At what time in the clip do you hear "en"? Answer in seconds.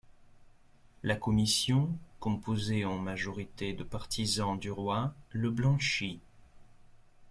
2.85-2.97